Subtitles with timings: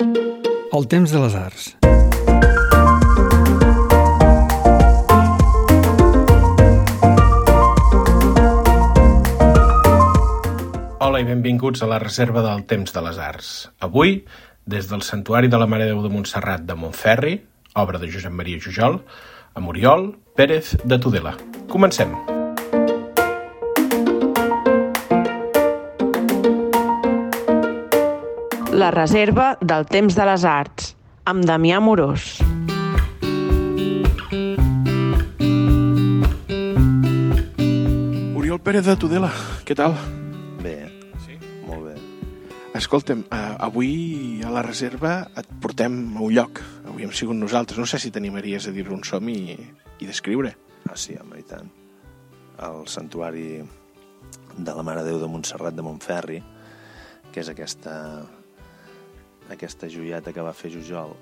[0.00, 1.64] El temps de les arts.
[11.00, 13.52] Hola i benvinguts a la reserva del Temps de les Arts.
[13.84, 14.24] Avui,
[14.64, 17.36] des del Santuari de la Mare Déu de Montserrat de Montferri,
[17.76, 19.02] obra de Josep Maria Jujol,
[19.52, 21.36] a Moriol Pérez de Tudela.
[21.68, 22.16] Comencem.
[28.72, 30.94] La reserva del temps de les arts,
[31.32, 32.30] amb Damià Morós.
[38.36, 39.30] Oriol Pérez de Tudela,
[39.66, 39.94] què tal?
[40.62, 40.88] Bé,
[41.24, 41.36] Sí?
[41.66, 41.94] molt bé.
[42.74, 46.60] Escolta'm, uh, avui a la reserva et portem a un lloc.
[46.86, 47.78] Avui hem sigut nosaltres.
[47.78, 49.56] No sé si t'animaries a dir-ho on som i,
[49.98, 50.56] i descriure.
[50.88, 51.70] Ah, sí, home, i tant.
[52.58, 53.62] El santuari
[54.56, 56.42] de la Mare de Déu de Montserrat de Montferri,
[57.32, 58.24] que és aquesta,
[59.50, 61.14] aquesta joieta que va fer Jujol,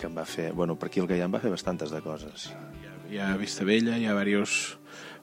[0.00, 0.50] que em va fer...
[0.56, 2.48] Bueno, per aquí el Gaià em va fer bastantes de coses.
[2.50, 4.78] Hi ha, hi ha Vista Vella, hi ha diversos,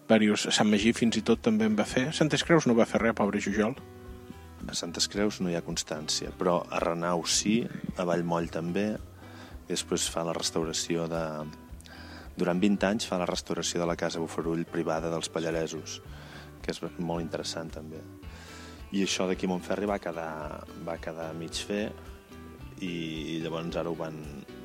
[0.08, 0.54] diversos...
[0.56, 2.12] Sant Magí fins i tot també en va fer.
[2.14, 3.76] Santes Creus no va fer res, pobre Jujol.
[4.68, 7.62] A Santes Creus no hi ha constància, però a Renau sí,
[7.98, 8.90] a Vallmoll també,
[9.66, 11.24] i després fa la restauració de...
[12.38, 16.02] Durant 20 anys fa la restauració de la Casa Bufarull privada dels Pallaresos,
[16.62, 18.04] que és molt interessant també.
[18.96, 21.90] I això d'aquí a Montferri va quedar, va quedar mig fer
[22.86, 24.20] i llavors ara ho van,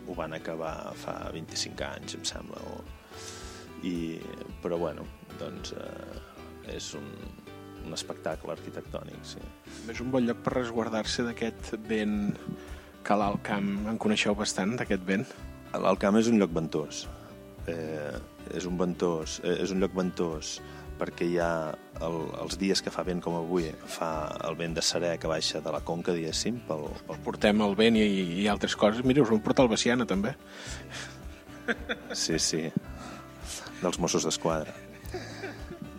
[0.06, 2.60] ho van acabar fa 25 anys, em sembla.
[2.70, 2.82] O...
[3.82, 3.94] I,
[4.62, 5.06] però bueno,
[5.40, 7.08] doncs eh, és un,
[7.82, 9.42] un espectacle arquitectònic, sí.
[9.90, 12.36] És un bon lloc per resguardar-se d'aquest vent
[13.02, 15.26] que l'alt camp en coneixeu bastant, d'aquest vent.
[15.72, 17.06] L'Alcamp és un lloc ventós.
[17.70, 18.14] Eh,
[18.54, 20.58] és un ventós, eh, és un lloc ventós
[20.98, 21.52] perquè hi ha
[22.02, 24.10] el, els dies que fa vent com avui, fa
[24.48, 27.20] el vent de serè que baixa de la conca, diguéssim, pel, pel...
[27.24, 28.06] Portem el vent i,
[28.42, 29.04] i altres coses.
[29.06, 30.34] Mira, us ho hem portat al Baciana, també.
[32.12, 32.64] Sí, sí,
[33.80, 34.74] dels Mossos d'Esquadra.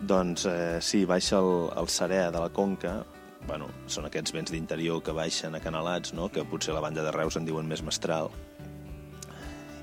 [0.04, 2.98] Doncs eh, sí, baixa el, el serè de la conca,
[3.48, 6.28] bueno, són aquests vents d'interior que baixen acanalats, no?
[6.32, 8.30] que potser a la banda de Reus en diuen més mestral.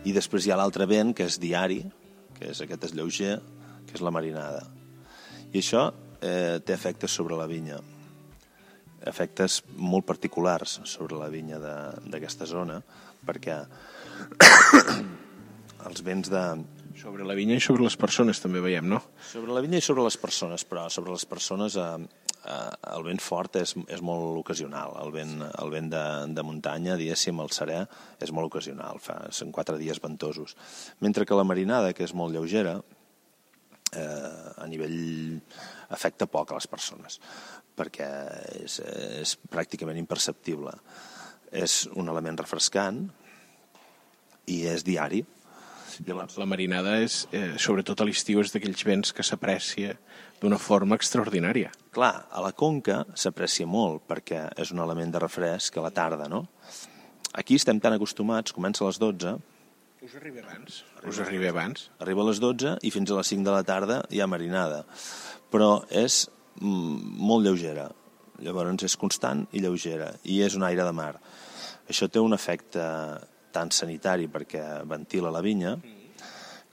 [0.06, 1.81] I després hi ha l'altre vent, que és diari,
[2.38, 3.36] que és aquest lleuger,
[3.88, 4.63] que és la marinada.
[5.51, 5.88] I això
[6.22, 7.79] eh, té efectes sobre la vinya,
[9.07, 12.78] efectes molt particulars sobre la vinya de- d'aquesta zona,
[13.25, 13.57] perquè
[15.88, 16.45] els vents de,
[17.01, 19.00] Sobre la vinya i sobre les persones també veiem, no?
[19.25, 21.85] sobre la vinya i sobre les persones, però sobre les persones eh,
[22.45, 24.94] eh, el vent fort és, és molt ocasional.
[25.01, 26.03] El vent, el vent de,
[26.35, 27.79] de muntanya, diguéssim, el serè,
[28.22, 29.00] és molt ocasional.
[29.01, 30.53] Fa, són quatre dies ventosos.
[31.01, 32.75] Mentre que la marinada, que és molt lleugera,
[33.96, 35.40] eh, a nivell
[35.91, 37.19] afecta poc a les persones
[37.81, 38.07] perquè
[38.62, 40.74] és, és pràcticament imperceptible.
[41.52, 43.03] És un element refrescant
[44.51, 45.22] i és diari.
[46.07, 49.97] Llavors, La marinada, és, eh, sobretot a l'estiu, és d'aquells vents que s'aprecia
[50.40, 51.72] d'una forma extraordinària.
[51.91, 56.30] Clar, a la conca s'aprecia molt perquè és un element de refresc a la tarda,
[56.30, 56.47] no?
[57.34, 59.38] Aquí estem tan acostumats, comença a les 12,
[60.01, 60.84] Us arriba abans?
[61.06, 61.89] Us arriba abans?
[62.01, 64.79] arriba a les 12 i fins a les 5 de la tarda hi ha marinada.
[65.53, 66.23] Però és
[66.57, 67.85] mm, molt lleugera.
[68.41, 70.09] Llavors és constant i lleugera.
[70.25, 71.13] I és un aire de mar.
[71.85, 72.81] Això té un efecte
[73.53, 75.75] tant sanitari perquè ventila la vinya,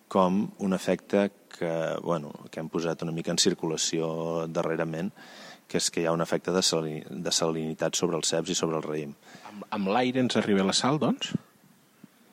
[0.09, 1.27] com un efecte
[1.59, 5.11] que, bueno, que hem posat una mica en circulació darrerament,
[5.69, 8.57] que és que hi ha un efecte de, salini, de salinitat sobre els ceps i
[8.57, 9.13] sobre el raïm.
[9.51, 11.35] Amb, amb l'aire ens arriba la sal, doncs?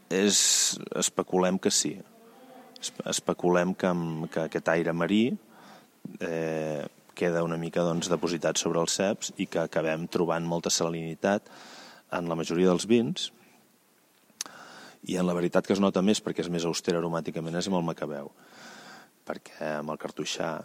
[0.09, 1.95] És, especulem que sí.
[2.79, 5.23] Espe- Especulem que, amb, que aquest aire marí
[6.19, 6.85] eh,
[7.15, 11.47] queda una mica doncs, depositat sobre els ceps i que acabem trobant molta salinitat
[12.13, 13.31] en la majoria dels vins.
[15.05, 17.79] I en la veritat que es nota més perquè és més auster aromàticament és amb
[17.79, 18.31] el macabeu.
[19.25, 20.59] Perquè amb el cartoixà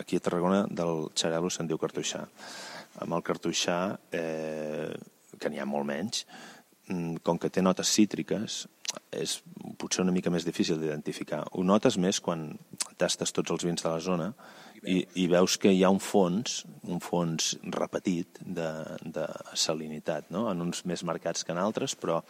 [0.00, 2.22] aquí a Tarragona del xarel·lo se'n diu cartoixà.
[3.04, 3.78] Amb el cartoixà
[4.14, 4.92] eh,
[5.40, 6.24] que n'hi ha molt menys
[7.22, 8.64] com que té notes cítriques
[9.14, 9.38] és
[9.80, 11.42] potser una mica més difícil d'identificar.
[11.52, 12.52] Ho notes més quan
[13.00, 14.28] tastes tots els vins de la zona
[14.84, 16.60] i, i veus que hi ha un fons,
[16.90, 18.68] un fons repetit de,
[19.02, 19.26] de
[19.58, 20.46] salinitat, no?
[20.52, 22.20] en uns més marcats que en altres, però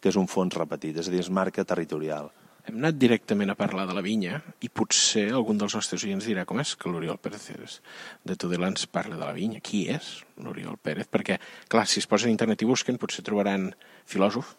[0.00, 2.30] que és un fons repetit, és a dir, és marca territorial.
[2.62, 6.44] Hem anat directament a parlar de la vinya i potser algun dels nostres oients dirà
[6.46, 7.80] com és que l'Oriol Pérez
[8.22, 9.58] de Tudela ens parla de la vinya.
[9.58, 11.08] Qui és l'Oriol Pérez?
[11.10, 11.40] Perquè,
[11.72, 13.72] clar, si es posen a internet i busquen, potser trobaran
[14.06, 14.54] filòsof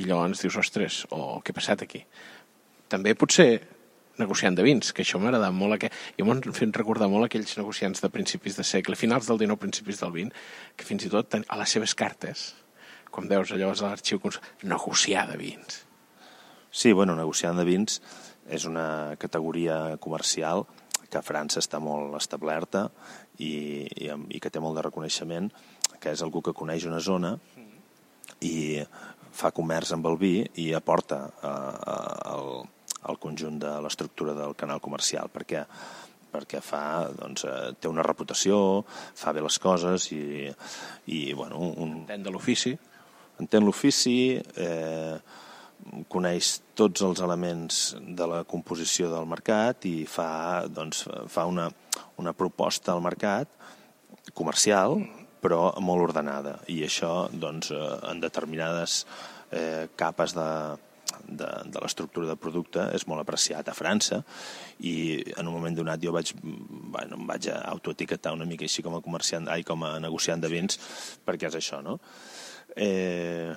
[0.00, 2.00] i llavors dius, ostres, o oh, què ha passat aquí?
[2.90, 3.60] També potser
[4.20, 5.76] negociant de vins, que això m'ha agradat molt.
[5.76, 5.92] Aqu...
[6.16, 10.00] Jo m'han fet recordar molt aquells negociants de principis de segle, finals del 19, principis
[10.00, 10.42] del 20,
[10.76, 12.50] que fins i tot a les seves cartes,
[13.12, 14.20] com veus allò a l'arxiu,
[14.64, 15.84] negociar de vins.
[16.70, 18.00] Sí, bueno, negociant de vins
[18.50, 20.64] és una categoria comercial
[21.10, 22.86] que a França està molt establerta
[23.38, 25.50] i, i, i que té molt de reconeixement,
[25.98, 27.34] que és algú que coneix una zona
[28.46, 28.80] i
[29.34, 31.96] fa comerç amb el vi i aporta eh,
[32.34, 32.62] el,
[33.10, 35.66] el conjunt de l'estructura del canal comercial, perquè
[36.30, 38.84] perquè fa, doncs, eh, té una reputació,
[39.18, 40.46] fa bé les coses i,
[41.10, 42.04] i bueno, un...
[42.04, 42.76] Entén de l'ofici.
[43.42, 45.16] Entén l'ofici, eh,
[46.12, 51.68] coneix tots els elements de la composició del mercat i fa, doncs, fa una,
[52.20, 53.50] una proposta al mercat
[54.36, 54.98] comercial,
[55.40, 56.58] però molt ordenada.
[56.68, 59.04] I això, doncs, eh, en determinades
[59.50, 60.48] eh, capes de,
[61.26, 64.20] de, de l'estructura de producte és molt apreciat a França
[64.86, 64.94] i
[65.36, 69.04] en un moment donat jo vaig, bueno, em vaig autoetiquetar una mica així com a
[69.04, 70.80] comerciant, ai, com a negociant de vins
[71.26, 71.98] perquè és això, no?
[72.76, 73.50] Eh,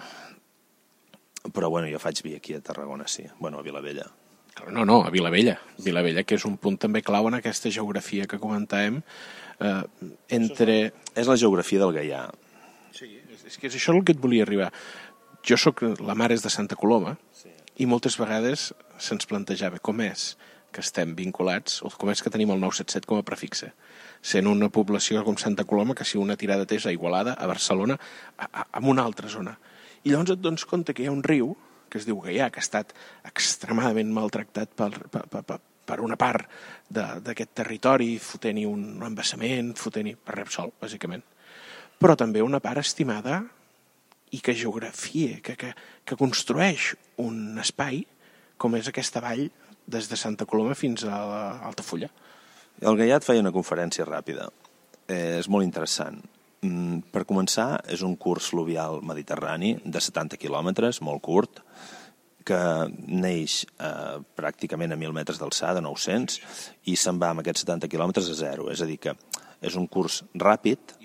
[1.51, 3.25] però bueno, jo faig vi aquí a Tarragona, sí.
[3.39, 4.07] Bueno, a Vilavella.
[4.69, 5.57] No, no, a Vilavella.
[5.83, 9.01] Vilavella, que és un punt també clau en aquesta geografia que comentàvem,
[9.59, 9.81] eh,
[10.37, 10.77] entre...
[11.17, 12.23] És la geografia del Gaià.
[12.93, 14.69] Sí, és, és que és això el que et volia arribar.
[15.43, 17.51] Jo sóc, la mare és de Santa Coloma, sí.
[17.81, 20.33] i moltes vegades se'ns plantejava com és
[20.73, 23.73] que estem vinculats, o com és que tenim el 977 com a prefixe,
[24.25, 27.99] sent una població com Santa Coloma que si una tirada té a Igualada, a Barcelona,
[28.37, 29.57] a, a, a una altra zona.
[30.03, 31.53] I llavors et dones compte que hi ha un riu,
[31.89, 32.93] que es diu Gaià, que ha estat
[33.29, 36.49] extremadament maltractat per, per, per, per una part
[36.89, 41.23] d'aquest territori, fotent-hi un embassament, fotent-hi per Repsol, bàsicament.
[41.99, 43.43] Però també una part estimada
[44.33, 45.71] i que geografia, que, que,
[46.03, 48.01] que construeix un espai
[48.57, 49.45] com és aquesta vall
[49.85, 51.17] des de Santa Coloma fins a
[51.67, 52.09] Altafulla.
[52.81, 54.49] El Gaià et feia una conferència ràpida.
[55.07, 56.21] Eh, és molt interessant.
[56.63, 61.59] Mm, per començar, és un curs fluvial mediterrani de 70 quilòmetres, molt curt,
[62.47, 62.59] que
[63.07, 66.39] neix eh, pràcticament a 1.000 metres d'alçada, 900,
[66.91, 68.69] i se'n va amb aquests 70 quilòmetres a zero.
[68.71, 69.15] És a dir, que
[69.63, 70.95] és un curs ràpid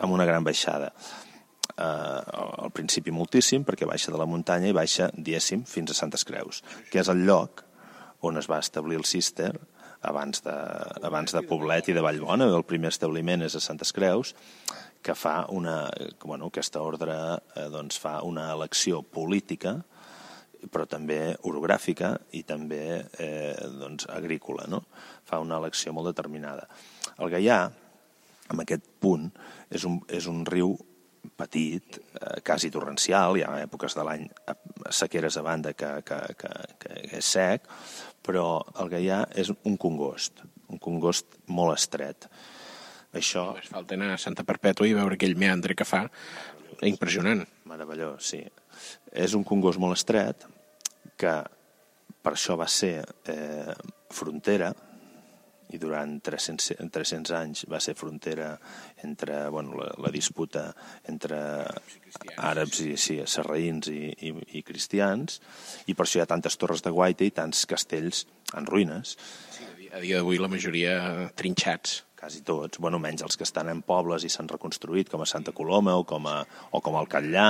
[0.00, 0.92] amb una gran baixada.
[1.76, 6.24] Eh, al principi moltíssim, perquè baixa de la muntanya i baixa, diguéssim, fins a Santes
[6.28, 6.60] Creus,
[6.92, 7.64] que és el lloc
[8.24, 9.54] on es va establir el Cister,
[10.06, 10.54] abans de,
[11.06, 12.48] abans de Poblet i de Vallbona.
[12.48, 14.34] El primer establiment és a Santes Creus,
[15.02, 15.84] que fa una,
[16.24, 19.76] bueno, aquesta ordre eh, doncs fa una elecció política,
[20.72, 22.82] però també orogràfica i també
[23.22, 24.66] eh, doncs, agrícola.
[24.70, 24.82] No?
[25.26, 26.66] Fa una elecció molt determinada.
[27.18, 27.60] El Gaià,
[28.50, 29.28] en aquest punt,
[29.70, 30.74] és un, és un riu
[31.36, 34.56] petit, eh, quasi torrencial, hi ha èpoques de l'any eh,
[34.90, 36.52] sequeres a banda que, que, que,
[36.82, 37.68] que és sec,
[38.26, 40.42] però el Gaià és un congost,
[40.72, 42.28] un congost molt estret.
[43.16, 43.50] Això...
[43.56, 46.06] No, falta anar a Santa Perpètua i veure aquell meandre que fa,
[46.84, 47.44] impressionant.
[47.68, 48.42] Meravellós, sí.
[49.12, 50.44] És un congost molt estret
[51.16, 51.36] que
[52.22, 52.98] per això va ser
[53.30, 53.72] eh,
[54.12, 54.72] frontera
[55.74, 58.52] i durant 300, 300 anys va ser frontera
[59.06, 60.68] entre bueno, la, la disputa
[61.10, 61.38] entre
[62.36, 65.40] àrabs i sí, sarraïns i, i, i cristians
[65.86, 69.16] i per això hi ha tantes torres de guaita i tants castells en ruïnes.
[69.56, 69.66] Sí,
[69.96, 70.98] a dia d'avui la majoria
[71.38, 72.02] trinxats.
[72.16, 75.52] Quasi tots, bueno, menys els que estan en pobles i s'han reconstruït, com a Santa
[75.56, 76.38] Coloma o com, a,
[76.72, 77.48] o com el Catllà,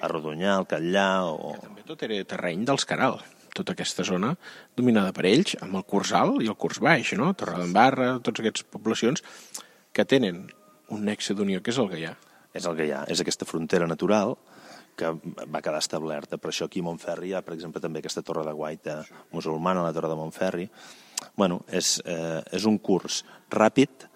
[0.00, 1.10] a Rodonyà, el Catllà...
[1.30, 1.52] O...
[1.54, 3.20] Que també tot era terreny dels Caral
[3.56, 4.34] tota aquesta zona
[4.76, 7.32] dominada per ells, amb el curs alt i el curs baix, no?
[7.34, 9.24] Torredembarra, totes aquestes poblacions
[9.92, 10.46] que tenen
[10.90, 12.14] un nexe d'unió, que és el Gaià.
[12.54, 14.34] És el Gaià, és aquesta frontera natural
[14.98, 15.12] que
[15.48, 16.38] va quedar establerta.
[16.38, 19.00] Per això aquí a Montferri hi ha, per exemple, també aquesta torre de guaita
[19.32, 20.68] musulmana, la torre de Montferri.
[21.36, 24.09] Bueno, és, eh, és un curs ràpid,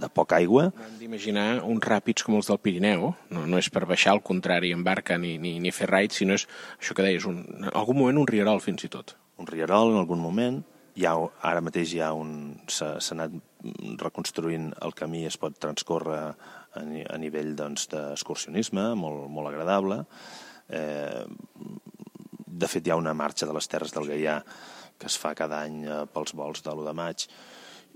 [0.00, 0.70] de poca aigua.
[0.86, 4.72] Hem d'imaginar uns ràpids com els del Pirineu, no, no és per baixar al contrari
[4.76, 6.46] en barca ni, ni, ni fer raid, sinó és
[6.78, 9.16] això que deies, un, en algun moment un rierol fins i tot.
[9.40, 10.60] Un rierol en algun moment,
[10.96, 11.14] hi ha,
[11.48, 12.32] ara mateix hi ha un...
[12.68, 13.36] s'ha anat
[14.00, 16.34] reconstruint el camí, es pot transcórrer a,
[16.80, 20.02] a nivell d'excursionisme, doncs, molt, molt agradable.
[20.70, 21.24] Eh,
[22.60, 24.40] de fet, hi ha una marxa de les Terres del Gaià
[25.00, 27.24] que es fa cada any eh, pels vols de l'1 de maig,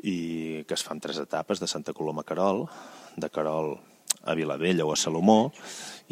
[0.05, 2.67] i que es fan tres etapes de Santa Coloma a Carol,
[3.17, 3.79] de Carol
[4.25, 5.53] a Vilavella o a Salomó,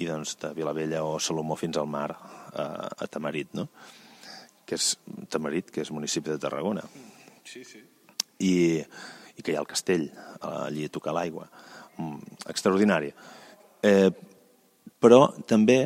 [0.01, 3.69] i doncs de Vilavella o Salomó fins al mar a, a Tamarit, no?
[4.65, 4.95] que és
[5.29, 6.85] Tamarit, que és municipi de Tarragona.
[7.45, 7.83] Sí, sí.
[8.41, 8.55] I,
[9.37, 10.07] i que hi ha el castell,
[10.41, 11.49] allí a tocar l'aigua.
[12.01, 13.13] Mm, extraordinari.
[13.85, 14.09] Eh,
[15.03, 15.83] però també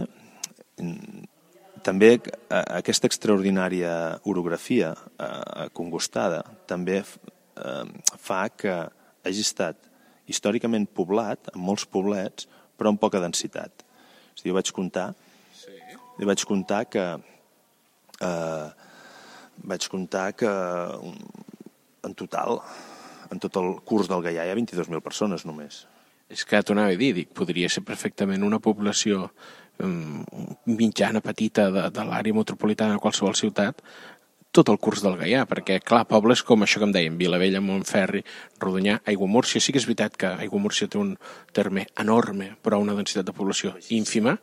[0.79, 1.25] mm,
[1.87, 2.21] també eh,
[2.79, 3.93] aquesta extraordinària
[4.29, 7.01] orografia eh, congostada també
[7.57, 7.85] eh,
[8.21, 8.77] fa que
[9.27, 9.89] hagi estat
[10.31, 13.85] històricament poblat, amb molts poblets, però amb poca densitat.
[14.35, 15.11] És dir, jo vaig comptar,
[15.57, 15.75] sí.
[16.19, 17.07] jo vaig comptar que
[18.21, 18.69] eh,
[19.65, 20.53] vaig comptar que
[22.07, 22.61] en total,
[23.33, 25.85] en tot el curs del Gaià hi ha 22.000 persones només.
[26.31, 29.29] És que t'ho anava a dir, dic, podria ser perfectament una població
[29.83, 30.25] um,
[30.67, 33.83] mitjana, petita de, de l'àrea metropolitana de qualsevol ciutat,
[34.57, 38.23] tot el curs del Gaià, perquè, clar, pobles com això que em deien, Vilavella, Montferri,
[38.63, 41.13] Rodonyà, Aiguamúrcia, sí que és veritat que Aiguamúrcia té un
[41.57, 44.39] terme enorme, però una densitat de població ínfima,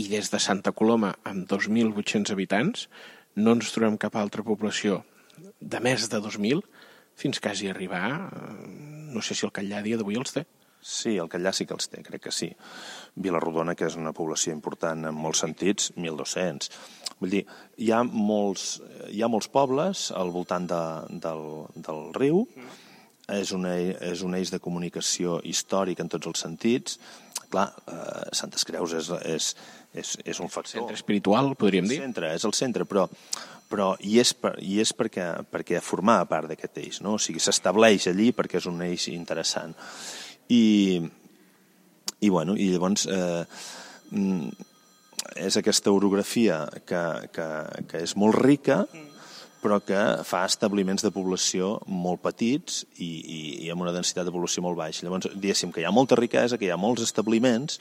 [0.00, 2.86] i des de Santa Coloma, amb 2.800 habitants,
[3.36, 5.02] no ens trobem cap altra població
[5.60, 6.64] de més de 2.000
[7.18, 8.68] fins quasi arribar, eh,
[9.12, 10.46] no sé si el Catllà dia d'avui els té.
[10.80, 12.52] Sí, el Catllà sí que els té, crec que sí.
[13.18, 16.70] Vilarrodona, que és una població important en molts sentits, 1.200.
[17.18, 17.44] Vull dir,
[17.82, 18.76] hi ha molts,
[19.10, 20.82] hi ha molts pobles al voltant de,
[21.24, 22.44] del, del riu,
[23.28, 23.74] és, una,
[24.08, 26.98] és un eix de comunicació històric en tots els sentits.
[27.48, 29.52] Clar, eh, Santes Creus és, és,
[29.92, 30.82] és, és un factor.
[30.82, 32.00] Centre espiritual, podríem dir.
[32.04, 33.06] Centre, és el centre, però,
[33.68, 37.16] però hi és, per, hi és perquè, perquè formava part d'aquest eix, no?
[37.16, 39.76] O sigui, s'estableix allí perquè és un eix interessant.
[40.48, 40.62] I,
[42.20, 43.44] i, bueno, i llavors eh,
[44.10, 44.48] mm,
[45.48, 47.02] és aquesta orografia que,
[47.34, 47.48] que,
[47.90, 48.84] que és molt rica,
[49.58, 54.34] però que fa establiments de població molt petits i, i, i amb una densitat de
[54.34, 55.04] població molt baixa.
[55.06, 57.80] Llavors, diguéssim que hi ha molta riquesa, que hi ha molts establiments,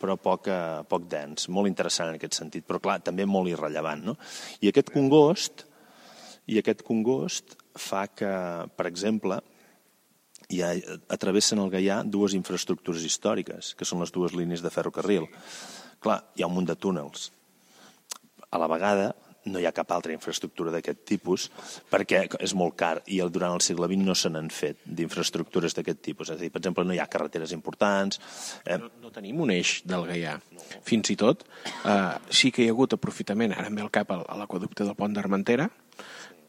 [0.00, 0.48] però poc,
[0.88, 4.06] poc dens, molt interessant en aquest sentit, però clar, també molt irrellevant.
[4.08, 4.16] No?
[4.64, 5.66] I aquest congost,
[6.48, 8.32] i aquest congost fa que,
[8.76, 9.42] per exemple,
[10.50, 10.74] hi ha,
[11.20, 15.28] travessen el Gaià dues infraestructures històriques, que són les dues línies de ferrocarril.
[16.02, 17.30] Clar, hi ha un munt de túnels.
[18.50, 19.12] A la vegada,
[19.48, 21.46] no hi ha cap altra infraestructura d'aquest tipus
[21.90, 26.02] perquè és molt car i durant el segle XX no se n'han fet d'infraestructures d'aquest
[26.04, 26.28] tipus.
[26.28, 28.20] És a dir, per exemple, no hi ha carreteres importants.
[28.64, 28.76] Eh...
[28.80, 30.36] No, no tenim un eix del Gaià.
[30.86, 31.46] Fins i tot,
[31.88, 34.98] eh, sí que hi ha hagut aprofitament, ara em ve al cap a l'aquaducte del
[34.98, 35.70] pont d'Armentera,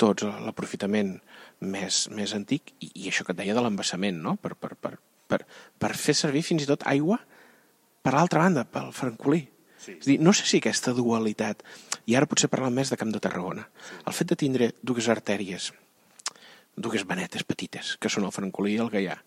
[0.02, 1.16] tots l'aprofitament
[1.62, 4.36] més, més antic, i, i això que et deia de l'embassament, no?
[4.42, 4.96] per, per, per,
[5.30, 5.44] per,
[5.80, 7.20] per fer servir fins i tot aigua
[8.02, 9.44] per l'altra banda, pel francolí.
[9.82, 9.96] Sí.
[9.98, 11.64] És dir, no sé si aquesta dualitat,
[12.10, 14.02] i ara potser parlant més de Camp de Tarragona, sí.
[14.06, 15.72] el fet de tindre dues artèries,
[16.78, 19.18] dues vanetes petites, que són el francolí i el gaià,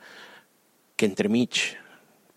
[0.94, 1.64] que entremig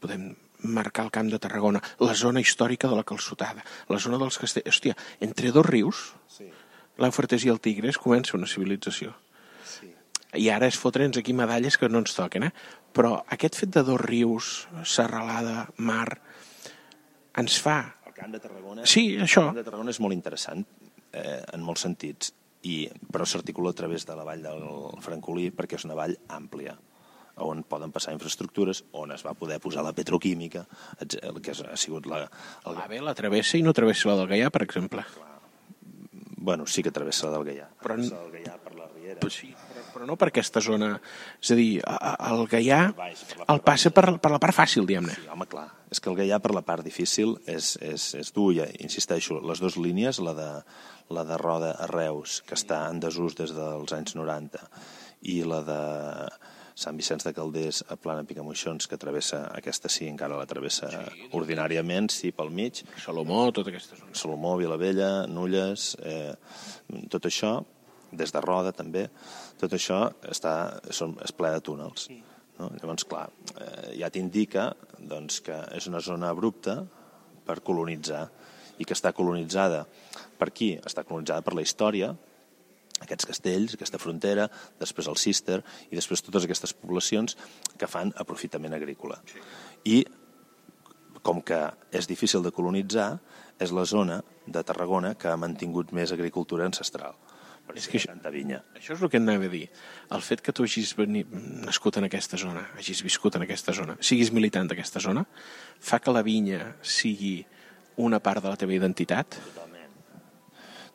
[0.01, 0.31] podem
[0.65, 4.73] marcar el Camp de Tarragona, la zona històrica de la Calçotada, la zona dels castells...
[4.73, 6.49] Hòstia, entre dos rius, sí.
[6.97, 9.13] l'Eufertes i el Tigres, comença una civilització
[10.37, 12.51] i ara és fotre'ns aquí medalles que no ens toquen, eh?
[12.93, 16.19] Però aquest fet de dos rius, serralada, mar,
[17.37, 17.79] ens fa...
[18.07, 18.85] El Camp de Tarragona...
[18.89, 19.47] Sí, això.
[19.47, 20.65] El Camp de Tarragona és molt interessant,
[21.11, 22.33] eh, en molts sentits,
[22.67, 24.63] i, però s'articula a través de la vall del
[25.05, 26.73] Francolí perquè és una vall àmplia
[27.37, 30.63] on poden passar infraestructures, on es va poder posar la petroquímica,
[31.05, 32.23] que ha sigut la...
[32.65, 32.79] El...
[32.89, 35.05] Bé, la travessa i no travessa la del Gaià, per exemple.
[35.13, 35.35] Clar.
[36.47, 37.67] Bueno, sí que travessa la del Gaià.
[37.83, 37.93] Però...
[37.93, 39.19] Travessa la del Gaià per la Riera.
[39.21, 39.53] Pues sí,
[39.97, 40.91] però no per aquesta zona.
[41.41, 42.81] És a dir, el Gaià
[43.49, 45.15] el passa per, per la part fàcil, diguem-ne.
[45.17, 45.67] Sí, home, clar.
[45.91, 49.63] És que el Gaià per la part difícil és, és, és dur, ja insisteixo, les
[49.63, 50.51] dues línies, la de,
[51.15, 54.61] la de Roda a Reus, que està en desús des dels anys 90,
[55.33, 55.81] i la de
[56.77, 61.29] Sant Vicenç de Calders a Plana Picamoixons, que travessa, aquesta sí, encara la travessa sí,
[61.39, 62.83] ordinàriament, sí, pel mig.
[63.01, 64.13] Salomó, tota aquesta zona.
[64.13, 66.35] Salomó, Vilavella, Nulles, eh,
[67.09, 67.55] tot això,
[68.11, 69.07] des de Roda també,
[69.59, 70.53] tot això està,
[70.91, 72.07] són, és ple de túnels.
[72.57, 72.71] No?
[72.79, 73.27] Llavors, clar,
[73.61, 76.79] eh, ja t'indica doncs, que és una zona abrupta
[77.45, 78.25] per colonitzar
[78.77, 79.85] i que està colonitzada
[80.37, 80.75] per qui?
[80.85, 82.13] Està colonitzada per la història,
[83.01, 84.47] aquests castells, aquesta frontera,
[84.79, 85.59] després el Cister
[85.91, 87.37] i després totes aquestes poblacions
[87.77, 89.19] que fan aprofitament agrícola.
[89.85, 90.01] I
[91.21, 91.59] com que
[91.91, 93.17] és difícil de colonitzar,
[93.59, 97.17] és la zona de Tarragona que ha mantingut més agricultura ancestral
[97.75, 98.61] és que això, vinya.
[98.77, 99.67] Això és el que anava a dir.
[100.15, 101.31] El fet que tu hagis venit,
[101.65, 105.25] nascut en aquesta zona, hagis viscut en aquesta zona, siguis militant d'aquesta zona,
[105.79, 107.41] fa que la vinya sigui
[107.97, 109.39] una part de la teva identitat?
[109.49, 109.97] Totalment.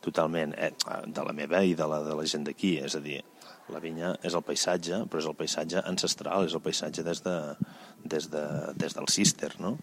[0.03, 0.57] Totalment.
[0.57, 0.73] Eh,
[1.07, 2.77] de la meva i de la de la gent d'aquí.
[2.83, 3.21] És a dir,
[3.73, 7.37] la vinya és el paisatge, però és el paisatge ancestral, és el paisatge des, de,
[8.05, 8.47] des, de,
[8.79, 9.77] des del cister, no?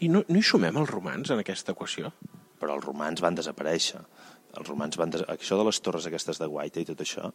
[0.00, 2.12] I no, no hi sumem els romans en aquesta equació?
[2.56, 4.00] Però els romans van desaparèixer
[4.60, 5.12] els romans van...
[5.32, 7.30] Això de les torres aquestes de Guaita i tot això...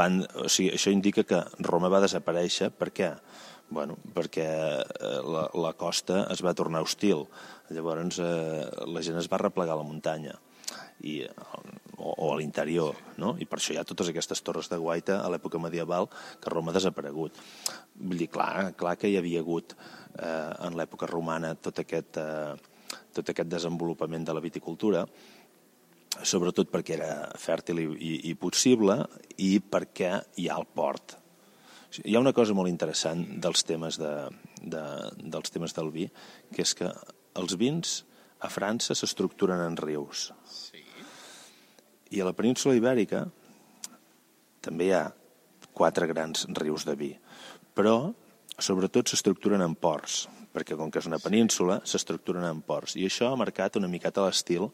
[0.00, 2.70] van, o sigui, això indica que Roma va desaparèixer.
[2.78, 3.12] Per què?
[3.68, 7.26] Bueno, perquè eh, la, la costa es va tornar hostil.
[7.74, 10.38] Llavors eh, la gent es va replegar a la muntanya
[11.04, 11.20] i,
[11.98, 13.34] o, o a l'interior, no?
[13.38, 16.08] I per això hi ha totes aquestes torres de guaita a l'època medieval
[16.40, 17.38] que Roma ha desaparegut.
[17.98, 22.77] Vull dir, clar, clar que hi havia hagut eh, en l'època romana tot aquest, eh,
[23.14, 25.04] tot aquest desenvolupament de la viticultura,
[26.22, 29.00] sobretot perquè era fèrtil i, i, i possible
[29.44, 31.18] i perquè hi ha el port
[32.04, 34.12] hi ha una cosa molt interessant dels temes, de,
[34.60, 34.82] de,
[35.32, 36.06] dels temes del vi,
[36.52, 36.90] que és que
[37.40, 38.02] els vins
[38.44, 40.28] a França s'estructuren en rius.
[40.52, 40.84] Sí.
[42.12, 43.24] I a la península ibèrica
[44.64, 45.06] també hi ha
[45.72, 47.12] quatre grans rius de vi,
[47.74, 48.12] però
[48.58, 50.26] sobretot s'estructuren en ports,
[50.58, 52.98] perquè com que és una península, s'estructuren en ports.
[52.98, 54.68] I això ha marcat una miqueta l'estil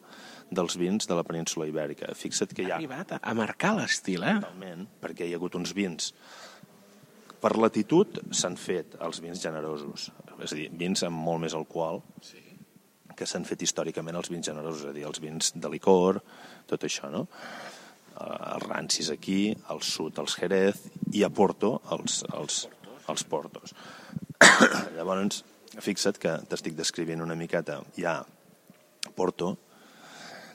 [0.51, 2.11] dels vins de la península ibèrica.
[2.17, 2.81] Fixa't que hi ha...
[2.81, 4.39] Ha arribat a marcar l'estil, eh?
[4.41, 6.13] Totalment, perquè hi ha hagut uns vins
[7.45, 10.09] per latitud s'han fet els vins generosos,
[10.41, 12.41] és a dir, vins amb molt més alcohol, sí.
[13.15, 16.23] que s'han fet històricament els vins generosos, és a dir, els vins de licor,
[16.71, 17.27] tot això, no?
[18.15, 20.81] Eh, els rancis aquí, al sud els Jerez,
[21.13, 22.63] i a Porto els, els,
[23.13, 23.77] els Portos.
[24.97, 25.45] Llavors,
[25.83, 27.81] fixa't que t'estic descrivint una miqueta.
[27.99, 28.19] Hi ha
[29.15, 29.55] Porto,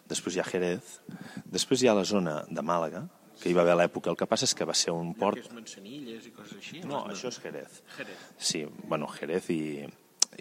[0.10, 1.00] després hi ha Jerez,
[1.46, 3.06] després hi ha la zona de Màlaga,
[3.40, 4.12] que hi va haver a l'època.
[4.12, 5.40] El que passa és que va ser un port...
[5.48, 6.82] No, manzanilles i coses així?
[6.84, 7.82] No, això és Jerez.
[7.96, 8.26] Jerez.
[8.36, 9.62] Sí, bueno, Jerez i,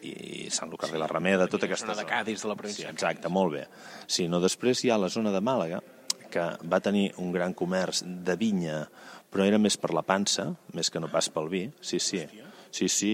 [0.03, 2.03] i Sant Lucas sí, de la Rameda, tota aquesta zona.
[2.03, 2.89] de Cádiz, de la província.
[2.89, 3.69] Sí, exacte, molt bé.
[4.07, 5.81] Sí, no, després hi ha la zona de Màlaga,
[6.29, 8.83] que va tenir un gran comerç de vinya,
[9.31, 11.65] però era més per la pansa, més que no pas pel vi.
[11.81, 12.25] Sí, sí.
[12.71, 13.13] Sí, sí,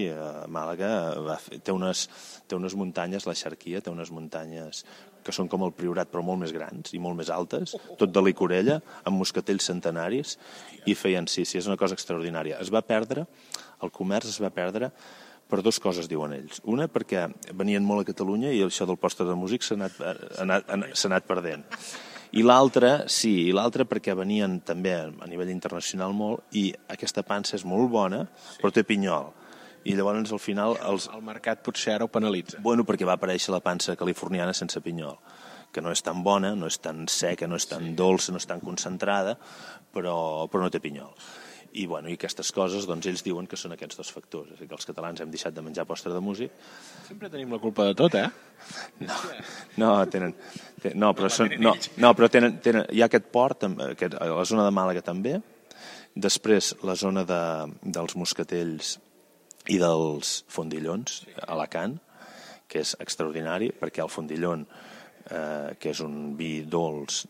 [0.51, 0.89] Màlaga
[1.25, 2.05] va fer, té, unes,
[2.47, 4.83] té unes muntanyes, la Xarquia té unes muntanyes
[5.25, 8.21] que són com el Priorat però molt més grans i molt més altes, tot de
[8.21, 8.77] licorella,
[9.09, 10.35] amb moscatells centenaris,
[10.85, 12.59] i feien sí, sí, és una cosa extraordinària.
[12.61, 13.25] Es va perdre,
[13.81, 14.91] el comerç es va perdre
[15.49, 16.61] per dues coses, diuen ells.
[16.69, 17.25] Una, perquè
[17.57, 19.97] venien molt a Catalunya i això del postre de músic s'ha anat,
[20.41, 21.65] anat, ha anat perdent.
[22.35, 27.55] I l'altra, sí, i l'altra perquè venien també a nivell internacional molt i aquesta pansa
[27.57, 28.25] és molt bona,
[28.59, 29.31] però té pinyol
[29.85, 30.75] i llavors al final...
[30.89, 31.07] Els...
[31.13, 32.59] El mercat potser ara ho penalitza.
[32.65, 35.17] Bueno, perquè va aparèixer la pansa californiana sense pinyol,
[35.73, 37.93] que no és tan bona, no és tan seca, no és tan sí.
[37.97, 39.35] dolça, no és tan concentrada,
[39.93, 40.15] però,
[40.49, 41.13] però no té pinyol.
[41.75, 44.53] I, bueno, i aquestes coses, doncs, ells diuen que són aquests dos factors.
[44.53, 46.53] És a dir, que els catalans hem deixat de menjar postre de músic.
[47.05, 48.29] Sempre tenim la culpa de tot, eh?
[49.03, 49.17] No,
[49.83, 50.37] no tenen...
[50.79, 54.31] tenen no, però, són, no, no, però tenen, tenen, hi ha aquest port, aquest, a
[54.31, 55.35] la zona de Màlaga també,
[56.15, 57.41] després la zona de,
[57.83, 58.95] dels moscatells
[59.71, 61.97] i dels fondillons, Alacant,
[62.69, 64.65] que és extraordinari, perquè el fondillon,
[65.29, 67.25] eh, que és un vi dolç,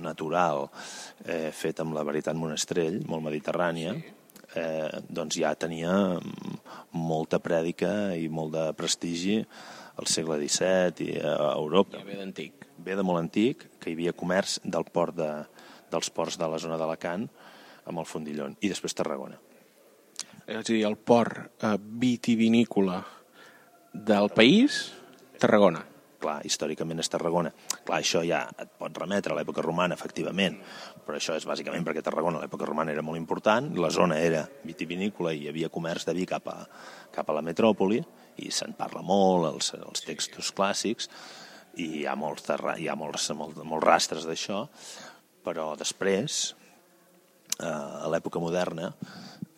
[0.00, 0.68] natural,
[1.24, 3.94] eh, fet amb la veritat monestrell, molt mediterrània,
[4.54, 6.20] eh, doncs ja tenia
[6.92, 9.44] molta prèdica i molt de prestigi
[9.96, 11.98] al segle XVII i a Europa.
[11.98, 12.66] Ja ve d'antic.
[12.78, 15.46] Ve de molt antic, que hi havia comerç del port de,
[15.90, 17.28] dels ports de la zona d'Alacant
[17.86, 19.40] amb el fondillon, i després Tarragona
[20.46, 23.00] és a dir, el port eh, vitivinícola
[23.92, 24.92] del país,
[25.40, 25.82] Tarragona.
[26.16, 27.50] Clar, històricament és Tarragona.
[27.84, 30.56] Clar, això ja et pot remetre a l'època romana, efectivament,
[31.04, 34.46] però això és bàsicament perquè Tarragona a l'època romana era molt important, la zona era
[34.64, 36.56] vitivinícola i hi havia comerç de vi cap a,
[37.12, 38.00] cap a la metròpoli,
[38.40, 41.10] i se'n parla molt, els, els textos clàssics,
[41.76, 42.48] i hi ha molts,
[42.80, 44.64] hi ha molts, molts, molts rastres d'això,
[45.44, 46.54] però després,
[47.60, 48.94] eh, a l'època moderna,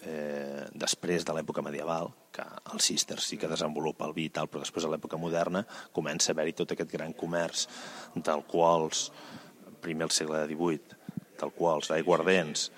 [0.07, 4.51] eh, després de l'època medieval, que el Cister sí que desenvolupa el vi i tal,
[4.51, 5.65] però després a l'època moderna
[5.97, 7.67] comença a haver-hi tot aquest gran comerç
[8.15, 9.09] d'alcohols,
[9.83, 11.01] primer al segle XVIII,
[11.39, 12.69] d'alcohols, d'aiguardents,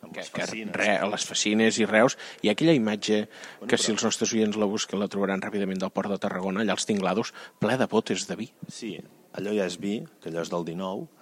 [0.00, 0.74] amb que, les fascines.
[0.74, 2.16] Que re, les fascines i Reus.
[2.42, 3.84] Hi ha aquella imatge bueno, que però...
[3.84, 6.88] si els nostres oients la busquen la trobaran ràpidament del port de Tarragona, allà als
[6.88, 8.50] tinglados, ple de botes de vi.
[8.72, 8.94] Sí,
[9.36, 11.19] allò ja és vi, que allò és del 19,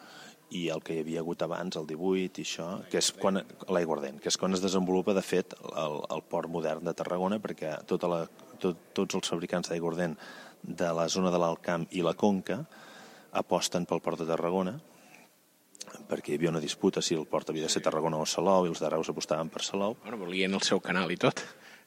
[0.57, 4.21] i el que hi havia hagut abans, el 18 i això, que és quan l'aiguardent,
[4.23, 8.09] que és quan es desenvolupa, de fet, el, el port modern de Tarragona, perquè tota
[8.09, 8.23] la,
[8.63, 10.17] tot, tots els fabricants d'aiguardent
[10.63, 12.63] de la zona de l'Alcamp i la Conca
[13.39, 14.79] aposten pel port de Tarragona,
[16.09, 18.73] perquè hi havia una disputa si el port havia de ser Tarragona o Salou, i
[18.73, 19.97] els de Reus apostaven per Salou.
[20.03, 21.45] Bueno, volien el seu canal i tot.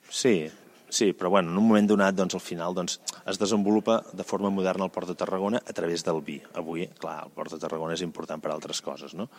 [0.10, 0.50] Sí,
[0.92, 2.98] Sí, però bueno, en un moment donat, doncs, al final, doncs,
[3.32, 6.36] es desenvolupa de forma moderna el Port de Tarragona a través del vi.
[6.60, 9.30] Avui, clar, el Port de Tarragona és important per altres coses, no?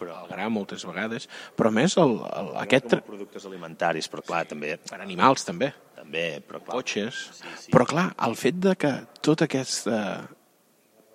[0.00, 0.16] Però...
[0.24, 1.28] El gra, moltes vegades.
[1.54, 2.90] Però més, el, el, aquest...
[2.96, 4.74] Com productes alimentaris, però clar, sí, també...
[4.90, 5.70] Per animals, també.
[5.94, 6.80] També, però clar...
[6.80, 7.22] Cotxes.
[7.38, 7.72] Sí, sí.
[7.76, 10.02] Però clar, el fet de que tot aquest eh,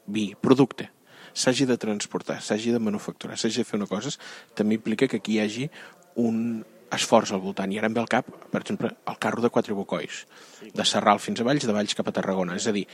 [0.08, 0.88] vi, producte,
[1.36, 4.16] s'hagi de transportar, s'hagi de manufacturar, s'hagi de fer una cosa,
[4.56, 5.74] també implica que aquí hi hagi
[6.16, 6.64] un
[6.96, 7.72] esforç al voltant.
[7.72, 10.26] I ara em ve al cap, per exemple, el carro de quatre bocois,
[10.74, 12.58] de Serral fins a Valls, de Valls cap a Tarragona.
[12.60, 12.86] És a dir,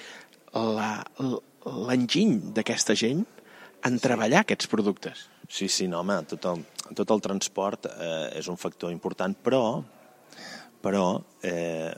[0.53, 3.25] l'enginy d'aquesta gent
[3.87, 5.27] en treballar aquests productes.
[5.47, 6.63] Sí, sí, no, home, tot el,
[6.97, 9.61] tot el transport eh, és un factor important, però,
[10.83, 11.05] però
[11.45, 11.93] eh,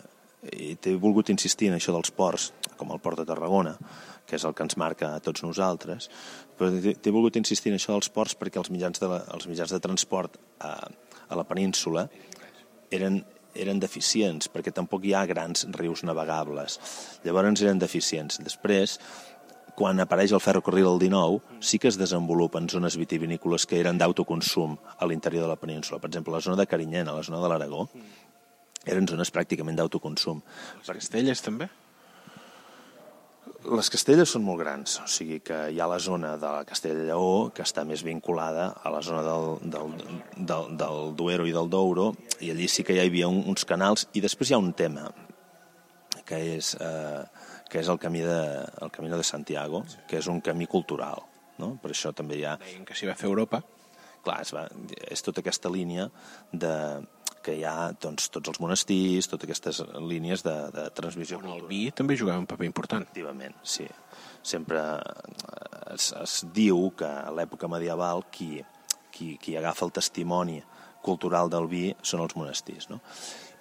[0.79, 3.73] t'he volgut insistir en això dels ports, com el port de Tarragona,
[4.29, 6.07] que és el que ens marca a tots nosaltres,
[6.59, 9.73] però t'he volgut insistir en això dels ports perquè els mitjans de, la, els mitjans
[9.73, 10.75] de transport a,
[11.29, 12.07] a la península
[12.91, 13.21] eren,
[13.55, 16.79] eren deficients, perquè tampoc hi ha grans rius navegables.
[17.25, 18.41] Llavors eren deficients.
[18.43, 18.97] Després,
[19.79, 24.75] quan apareix el ferrocarril del 19, sí que es desenvolupen zones vitivinícoles que eren d'autoconsum
[24.97, 26.01] a l'interior de la península.
[26.03, 27.85] Per exemple, la zona de Carinyena, la zona de l'Aragó,
[28.85, 30.41] eren zones pràcticament d'autoconsum.
[30.81, 31.69] Les Castelles també?
[33.59, 37.03] Les Castelles són molt grans, o sigui que hi ha la zona de la Castella
[37.09, 39.97] Lleó que està més vinculada a la zona del, del,
[40.37, 44.23] del, del Duero i del Douro, i allí sí que hi havia uns canals, i
[44.23, 45.09] després hi ha un tema,
[46.23, 47.25] que és eh,
[47.69, 48.39] que és el camí de,
[48.81, 51.21] el camí de Santiago, que és un camí cultural.
[51.61, 51.75] No?
[51.81, 52.55] Per això també hi ha...
[52.63, 53.61] Deien que s'hi va fer Europa.
[54.25, 54.65] Clar, és, va,
[55.13, 56.09] és tota aquesta línia
[56.51, 56.73] de,
[57.43, 61.39] que hi ha doncs, tots els monestirs, totes aquestes línies de, de transmissió.
[61.41, 63.07] On el vi també jugava un paper important.
[63.07, 63.87] Efectivament, sí.
[64.43, 64.81] Sempre
[65.93, 68.59] es, es diu que a l'època medieval qui,
[69.11, 70.59] qui, qui agafa el testimoni
[71.05, 72.89] cultural del vi són els monestirs.
[72.91, 72.99] No?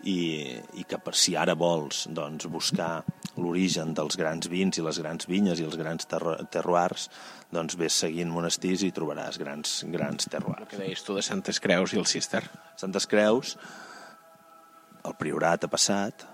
[0.06, 3.02] I, i que per si ara vols doncs, buscar
[3.38, 7.08] l'origen dels grans vins i les grans vinyes i els grans terroirs,
[7.54, 10.66] doncs ves seguint monestirs i trobaràs grans, grans terroirs.
[10.66, 12.44] El que deies tu de Santes Creus i el Cister.
[12.78, 13.56] Santes Creus,
[15.04, 16.26] el Priorat ha passat...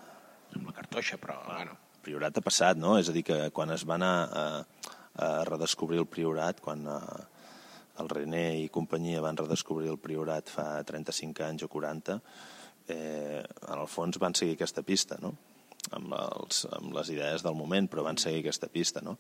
[0.55, 1.41] Amb la cartoixa, però...
[1.49, 1.79] Bueno.
[1.95, 2.99] El Priorat ha passat, no?
[3.01, 4.49] És a dir, que quan es va anar a,
[5.25, 6.99] a redescobrir el Priorat, quan a,
[8.03, 12.19] el René i companyia van redescobrir el Priorat fa 35 anys o 40,
[12.89, 15.35] eh, en el fons van seguir aquesta pista, no?
[15.93, 19.19] amb, els, amb les idees del moment, però van seguir aquesta pista, no?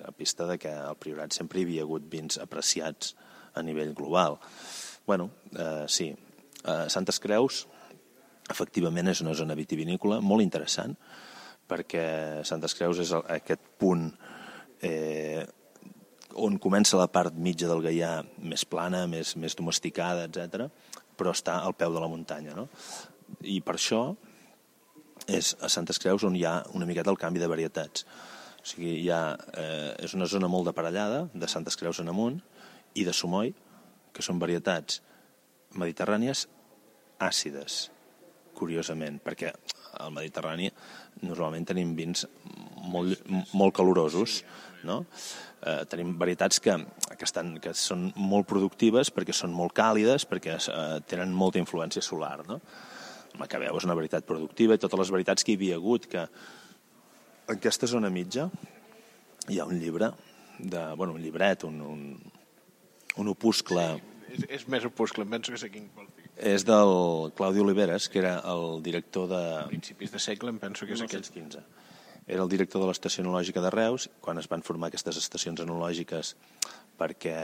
[0.00, 3.14] La pista de que al Priorat sempre hi havia hagut vins apreciats
[3.54, 4.38] a nivell global.
[5.06, 6.14] bueno, eh, sí,
[6.64, 7.66] eh, Santes Creus
[8.50, 10.96] efectivament és una zona vitivinícola molt interessant
[11.68, 14.08] perquè Santes Creus és aquest punt
[14.80, 15.44] eh,
[16.34, 20.70] on comença la part mitja del Gaià més plana, més, més domesticada, etc
[21.16, 22.54] però està al peu de la muntanya.
[22.56, 22.68] No?
[23.42, 24.02] I per això
[25.30, 28.04] és a Santes Creus on hi ha una miqueta el canvi de varietats.
[28.60, 32.40] O sigui, hi ha, eh, és una zona molt aparellada, de Santes Creus en amunt,
[32.94, 33.52] i de Somoi,
[34.14, 35.02] que són varietats
[35.74, 36.46] mediterrànies
[37.22, 37.88] àcides,
[38.54, 39.50] curiosament, perquè
[40.00, 40.70] al Mediterrani
[41.22, 42.26] normalment tenim vins
[42.90, 43.20] molt,
[43.52, 44.42] molt calorosos,
[44.86, 45.04] no?
[45.64, 46.76] Eh, tenim varietats que,
[47.14, 52.04] que, estan, que són molt productives perquè són molt càlides, perquè eh, tenen molta influència
[52.04, 52.38] solar.
[52.48, 52.60] No?
[53.40, 57.56] Macabeu és una varietat productiva i totes les varietats que hi havia hagut, que en
[57.56, 58.48] aquesta zona mitja
[59.48, 60.12] hi ha un llibre,
[60.58, 62.04] de, bueno, un llibret, un, un,
[63.20, 63.86] un opuscle...
[64.28, 66.28] Sí, és, és més opuscle, penso que sé quin vol dir.
[66.54, 69.42] És del Claudi Oliveres, que era el director de...
[69.64, 71.26] A principis de segle, em penso que és aquell.
[71.26, 71.64] 15
[72.26, 76.34] era el director de l'estació enològica de Reus, quan es van formar aquestes estacions enològiques
[76.98, 77.36] perquè,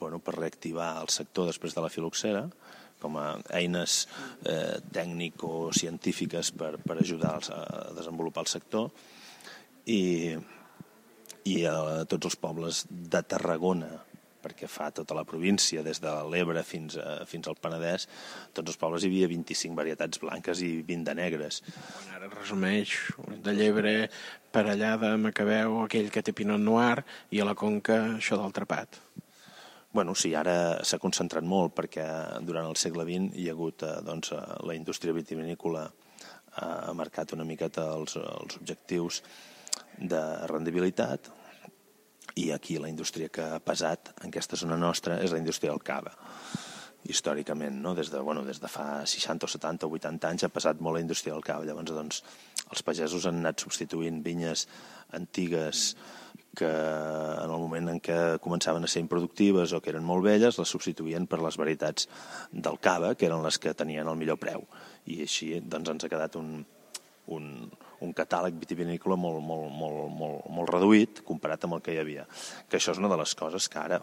[0.00, 2.44] bueno, per reactivar el sector després de la filoxera,
[3.00, 4.04] com a eines
[4.44, 7.62] eh, tècnico-científiques per, per ajudar a
[7.96, 8.90] desenvolupar el sector,
[9.88, 10.34] i,
[11.48, 13.90] i a tots els pobles de Tarragona,
[14.48, 18.08] perquè fa tota la província, des de l'Ebre fins, a, fins al Penedès,
[18.56, 21.60] tots els pobles hi havia 25 varietats blanques i 20 de negres.
[21.68, 22.96] Quan ara resumeix,
[23.44, 23.54] de
[24.64, 28.98] allà de Macabeu, aquell que té Pinot Noir, i a la Conca això del trapat.
[29.92, 32.04] Bueno, sí, ara s'ha concentrat molt perquè
[32.44, 35.86] durant el segle XX hi ha hagut eh, doncs, eh, la indústria vitivinícola
[36.58, 39.22] ha marcat una miqueta els, els objectius
[39.98, 41.28] de rendibilitat,
[42.38, 45.82] i aquí la indústria que ha pesat en aquesta zona nostra és la indústria del
[45.82, 46.14] cava
[47.08, 47.94] històricament, no?
[47.94, 50.98] des, de, bueno, des de fa 60 o 70 o 80 anys ha passat molt
[50.98, 51.64] la indústria del cava.
[51.64, 52.22] Llavors, doncs,
[52.68, 54.66] els pagesos han anat substituint vinyes
[55.16, 55.94] antigues
[56.58, 60.58] que en el moment en què començaven a ser improductives o que eren molt velles,
[60.58, 62.08] les substituïen per les varietats
[62.52, 64.66] del cava, que eren les que tenien el millor preu.
[65.06, 66.58] I així doncs, ens ha quedat un,
[67.36, 67.46] un,
[68.04, 72.26] un catàleg vitivinícola molt, molt, molt, molt, molt reduït comparat amb el que hi havia.
[72.68, 74.00] Que això és una de les coses que ara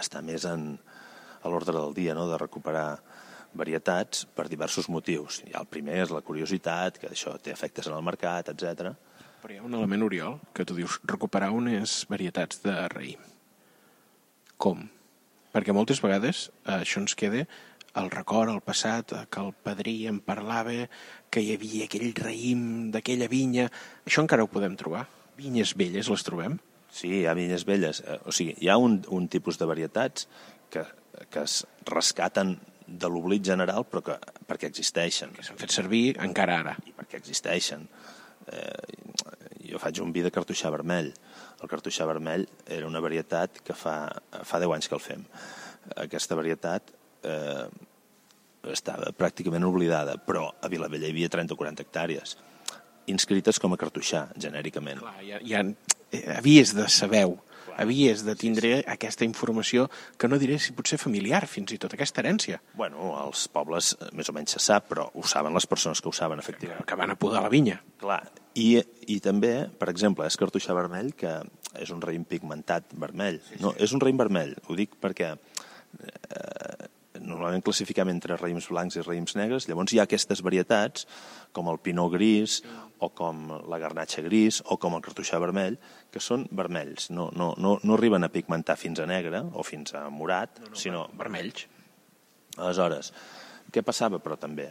[0.00, 0.72] està més en,
[1.42, 2.28] a l'ordre del dia, no?
[2.30, 3.00] de recuperar
[3.52, 5.42] varietats per diversos motius.
[5.48, 8.92] Ja el primer és la curiositat, que això té efectes en el mercat, etc.
[9.42, 13.30] Però hi ha un element, Oriol, que tu dius recuperar unes varietats de raïm.
[14.62, 14.84] com?
[15.52, 17.42] Perquè moltes vegades eh, això ens queda
[18.00, 20.86] el record, el passat, que el padrí en parlava,
[21.32, 23.68] que hi havia aquell raïm d'aquella vinya...
[24.06, 25.06] Això encara ho podem trobar?
[25.36, 26.58] Vinyes velles les trobem?
[26.92, 28.02] Sí, hi ha vinyes velles.
[28.04, 30.28] Eh, O sigui, hi ha un, un tipus de varietats
[30.72, 30.84] que,
[31.32, 34.16] que es rescaten de l'oblit general però que,
[34.48, 35.32] perquè existeixen.
[35.36, 36.76] Que s'han fet servir encara ara.
[36.88, 37.86] i perquè existeixen.
[38.52, 39.20] Eh,
[39.70, 41.12] jo faig un vi de cartoixà vermell.
[41.62, 43.96] El cartoixà vermell era una varietat que fa,
[44.44, 45.24] fa 10 anys que el fem.
[45.96, 47.66] Aquesta varietat eh,
[48.72, 52.36] estava pràcticament oblidada, però a Vilavella hi havia 30 o 40 hectàrees,
[53.10, 55.02] inscrites com a cartoixà, genèricament.
[55.02, 55.64] Clar, ja, ja
[56.12, 57.26] eh, havies de saber
[57.76, 59.86] havies de tindre aquesta informació
[60.20, 63.94] que no diré si pot ser familiar, fins i tot aquesta herència, Bueno, als pobles
[63.96, 66.86] eh, més o menys se sap, però ho saben les persones que ho saben, efectivament.
[66.86, 67.80] que van a podar la vinya.
[68.02, 68.20] Clar,
[68.54, 68.76] i,
[69.08, 71.38] i també, per exemple, és cartoixà vermell, que
[71.80, 73.40] és un raïm pigmentat vermell.
[73.62, 76.90] No, és un raïm vermell, ho dic perquè eh,
[77.24, 81.06] normalment classificam entre raïms blancs i raïms negres, llavors hi ha aquestes varietats,
[81.56, 82.60] com el pinot gris,
[83.02, 85.78] o com la garnatxa gris, o com el cartoixà vermell,
[86.12, 89.94] que són vermells, no, no, no, no arriben a pigmentar fins a negre o fins
[89.98, 91.66] a morat, no, no, sinó Vermells.
[92.58, 93.12] Aleshores,
[93.72, 94.68] què passava, però, també?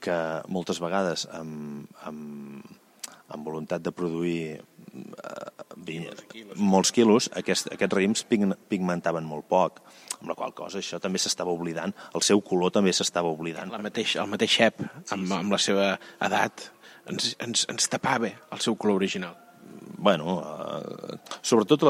[0.00, 0.16] Que
[0.54, 2.76] moltes vegades, amb, amb,
[3.34, 4.60] amb voluntat de produir
[4.98, 6.12] eh, vinya,
[6.56, 9.82] molts quilos, aquest, aquests raïms pig- pigmentaven molt poc,
[10.18, 13.70] amb la qual cosa això també s'estava oblidant, el seu color també s'estava oblidant.
[13.70, 14.80] La mateix, el mateix xep,
[15.14, 16.70] amb, amb la seva edat,
[17.08, 19.36] ens, ens, ens tapava el seu color original.
[19.98, 21.82] bueno, eh, sobretot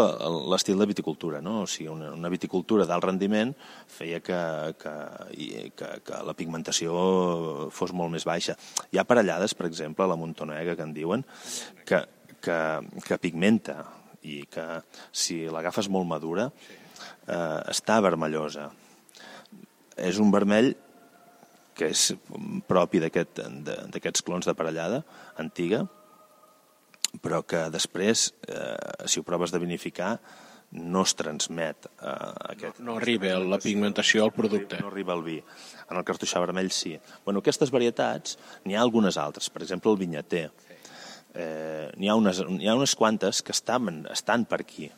[0.48, 1.62] l'estil de viticultura, no?
[1.62, 3.52] O sigui, una, una viticultura d'alt rendiment
[3.86, 4.38] feia que,
[4.80, 4.94] que,
[5.76, 8.56] que, que la pigmentació fos molt més baixa.
[8.92, 11.24] Hi ha parellades, per exemple, a la Montonega, que en diuen,
[11.84, 12.00] que,
[12.42, 12.58] que,
[13.04, 13.82] que pigmenta
[14.22, 14.66] i que
[15.12, 18.68] si l'agafes molt madura eh, està vermellosa.
[19.98, 20.74] És un vermell
[21.78, 22.10] que és
[22.66, 25.04] propi d'aquests clons de parellada
[25.38, 25.84] antiga,
[27.22, 30.18] però que després, eh, si ho proves de vinificar,
[30.70, 32.10] no es transmet eh,
[32.52, 32.80] aquest...
[32.84, 34.80] No arriba la pigmentació al producte.
[34.82, 35.38] No arriba al vi.
[35.88, 36.98] En el cartoixà vermell sí.
[37.24, 39.48] Bueno, aquestes varietats, n'hi ha algunes altres.
[39.48, 40.48] Per exemple, el vinyater.
[41.38, 44.88] Eh, n'hi ha, unes, n'hi ha unes quantes que estan, estan per aquí,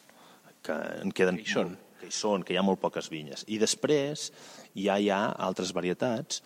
[0.65, 1.37] que en queden...
[1.41, 1.77] Que hi són.
[2.01, 3.45] Que hi són, que hi ha molt poques vinyes.
[3.53, 4.31] I després
[4.73, 6.41] ja hi ha altres varietats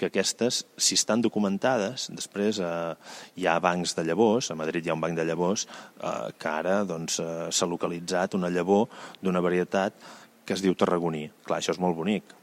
[0.00, 2.94] que aquestes, si estan documentades, després eh,
[3.36, 5.66] hi ha bancs de llavors, a Madrid hi ha un banc de llavors,
[6.00, 8.88] eh, que ara doncs, eh, s'ha localitzat una llavor
[9.20, 10.00] d'una varietat
[10.44, 11.26] que es diu tarragoní.
[11.44, 12.39] Clar, això és molt bonic.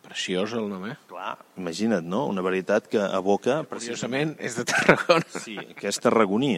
[0.00, 0.96] Preciós el nom, eh?
[1.10, 2.24] Clar, imagina't, no?
[2.30, 3.60] Una varietat que evoca...
[3.70, 5.26] Curiosament, és de Tarragona.
[5.44, 6.56] Sí, que és tarragoní.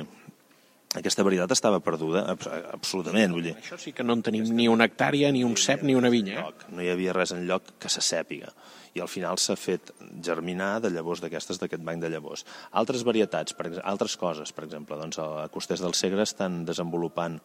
[0.97, 3.55] Aquesta varietat estava perduda, abs- absolutament, vull dir.
[3.57, 6.43] Això sí que no en tenim ni una hectàrea, ni un cep, ni una vinya.
[6.45, 6.69] Eh?
[6.77, 8.53] No hi havia res en lloc que se sàpiga.
[8.93, 9.89] I al final s'ha fet
[10.21, 12.45] germinar de llavors d'aquestes d'aquest banc de llavors.
[12.77, 17.41] Altres varietats, per, altres coses, per exemple, doncs a Costers del Segre estan desenvolupant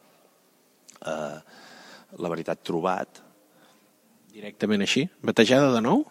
[1.08, 1.38] eh,
[2.20, 3.24] la varietat trobat.
[4.38, 5.02] Directament així?
[5.26, 6.04] Batejada de nou?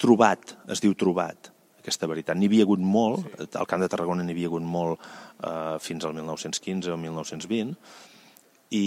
[0.00, 2.38] Trobat, es diu trobat, aquesta varietat.
[2.38, 3.26] N'hi havia hagut molt,
[3.58, 7.74] al Camp de Tarragona n'hi havia hagut molt eh, fins al 1915 o 1920,
[8.70, 8.84] i,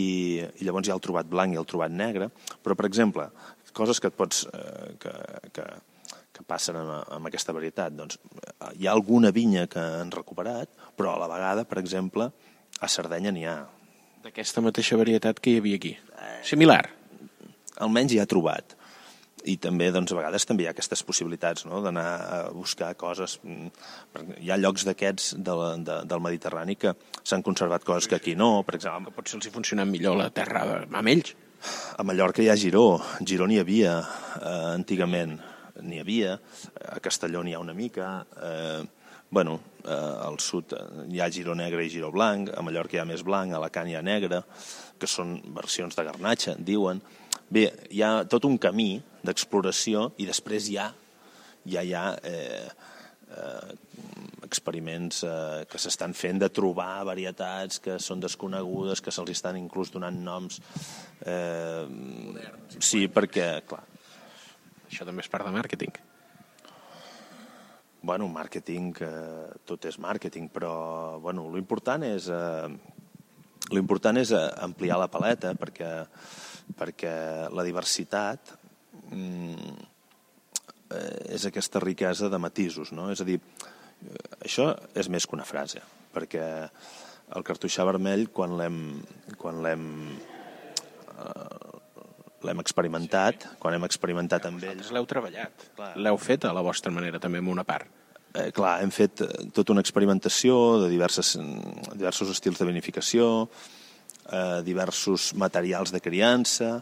[0.47, 2.29] i llavors hi ha el trobat blanc i el trobat negre,
[2.63, 3.27] però, per exemple,
[3.75, 4.45] coses que et pots...
[4.47, 5.13] Eh, que,
[5.57, 5.67] que,
[6.33, 7.93] que passen amb, amb aquesta varietat.
[7.99, 12.31] Doncs, eh, hi ha alguna vinya que han recuperat, però a la vegada, per exemple,
[12.79, 13.59] a Sardenya n'hi ha.
[14.23, 15.97] D'aquesta mateixa varietat que hi havia aquí.
[16.47, 17.02] Similar.
[17.81, 18.75] Almenys hi ha trobat.
[19.43, 21.81] I també, doncs, a vegades també hi ha aquestes possibilitats no?
[21.83, 23.39] d'anar a buscar coses.
[23.43, 23.71] mm,
[24.39, 28.35] Hi ha llocs d'aquests de la, de, del Mediterrani que s'han conservat coses que aquí
[28.39, 28.63] no.
[28.63, 31.35] Per exemple, Que potser els hi funcionen millor la terra amb ells.
[31.97, 33.01] A Mallorca hi ha Giró.
[33.23, 35.39] Giró n'hi havia eh, antigament.
[35.81, 36.37] N'hi havia.
[36.95, 38.25] A Castelló n'hi ha una mica.
[38.37, 38.83] Eh,
[39.33, 39.89] bueno, eh,
[40.27, 42.51] al sud eh, hi ha Giró negre i Giró blanc.
[42.55, 44.43] A Mallorca hi ha més blanc, a Alacant hi ha negre,
[44.99, 47.01] que són versions de garnatxa, diuen.
[47.53, 50.87] Bé, hi ha tot un camí d'exploració i després hi ha,
[51.69, 52.65] ja hi ha eh,
[53.29, 53.73] eh,
[54.47, 59.93] experiments eh, que s'estan fent de trobar varietats que són desconegudes, que se'ls estan inclús
[59.93, 60.57] donant noms.
[61.21, 61.85] Eh,
[62.79, 63.83] sí, perquè, clar,
[64.89, 65.93] Això també és part de màrqueting.
[68.03, 72.29] bueno, màrqueting, eh, tot és màrqueting, però, bueno, l'important és...
[72.29, 72.69] Eh,
[73.71, 75.87] L'important és eh, ampliar la paleta perquè,
[76.77, 77.13] perquè
[77.53, 78.53] la diversitat
[79.11, 79.73] mm,
[80.93, 83.09] eh, és aquesta riquesa de matisos, no?
[83.13, 86.45] És a dir, eh, això és més que una frase, perquè
[87.33, 88.79] el cartoixà vermell, quan l'hem
[89.39, 89.85] quan l'hem
[91.17, 91.73] eh,
[92.43, 94.91] l'hem experimentat, quan hem experimentat amb ells...
[94.91, 95.69] L'heu treballat.
[95.95, 97.87] L'heu fet a la vostra manera, també, amb una part.
[98.33, 101.35] Eh, clar, hem fet eh, tota una experimentació de diverses,
[101.93, 103.82] diversos estils de vinificació, eh,
[104.63, 106.77] diversos materials de criança,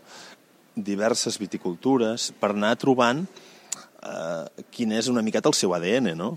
[0.75, 6.35] diverses viticultures, per anar trobant eh, quin és una miqueta el seu ADN, no?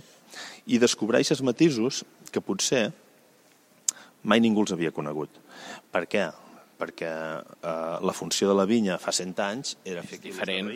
[0.66, 2.88] I descobreixes matisos que potser
[4.24, 5.30] mai ningú els havia conegut.
[5.92, 6.26] Per què?
[6.80, 10.72] Perquè eh, la funció de la vinya fa 100 anys era fer diferent.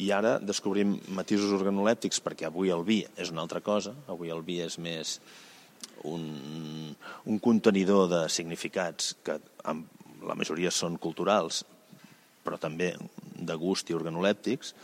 [0.00, 4.40] I ara descobrim matisos organolèptics perquè avui el vi és una altra cosa, avui el
[4.46, 5.18] vi és més
[6.08, 6.94] un,
[7.26, 9.84] un contenidor de significats que en
[10.26, 11.62] la majoria són culturals,
[12.42, 12.92] però també
[13.38, 14.74] de gust i organolèptics,